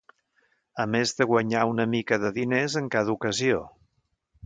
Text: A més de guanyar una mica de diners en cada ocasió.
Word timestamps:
A 0.83 0.85
més 0.93 1.13
de 1.19 1.27
guanyar 1.33 1.67
una 1.73 1.87
mica 1.93 2.21
de 2.25 2.35
diners 2.41 2.79
en 2.83 2.91
cada 2.97 3.19
ocasió. 3.19 3.65